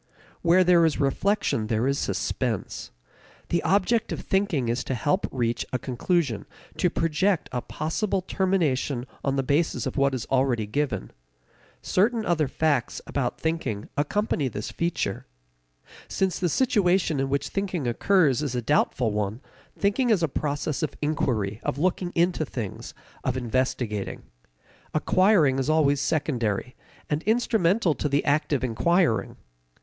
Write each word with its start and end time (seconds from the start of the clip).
Where 0.41 0.63
there 0.63 0.83
is 0.83 0.99
reflection 0.99 1.67
there 1.67 1.85
is 1.85 1.99
suspense. 1.99 2.89
The 3.49 3.61
object 3.61 4.11
of 4.11 4.21
thinking 4.21 4.67
is 4.67 4.83
to 4.85 4.95
help 4.95 5.27
reach 5.29 5.63
a 5.71 5.77
conclusion, 5.77 6.47
to 6.77 6.89
project 6.89 7.49
a 7.51 7.61
possible 7.61 8.23
termination 8.23 9.05
on 9.23 9.35
the 9.35 9.43
basis 9.43 9.85
of 9.85 9.97
what 9.97 10.15
is 10.15 10.25
already 10.31 10.65
given. 10.65 11.11
Certain 11.83 12.25
other 12.25 12.47
facts 12.47 12.99
about 13.05 13.39
thinking 13.39 13.89
accompany 13.95 14.47
this 14.47 14.71
feature. 14.71 15.27
Since 16.07 16.39
the 16.39 16.49
situation 16.49 17.19
in 17.19 17.29
which 17.29 17.49
thinking 17.49 17.85
occurs 17.87 18.41
is 18.41 18.55
a 18.55 18.61
doubtful 18.63 19.11
one, 19.11 19.39
thinking 19.77 20.09
is 20.09 20.23
a 20.23 20.27
process 20.27 20.81
of 20.81 20.95
inquiry, 21.03 21.59
of 21.61 21.77
looking 21.77 22.11
into 22.15 22.43
things, 22.43 22.95
of 23.23 23.37
investigating. 23.37 24.23
Acquiring 24.95 25.59
is 25.59 25.69
always 25.69 26.01
secondary, 26.01 26.75
and 27.07 27.21
instrumental 27.25 27.93
to 27.93 28.09
the 28.09 28.25
act 28.25 28.51
of 28.51 28.63
inquiring. 28.63 29.37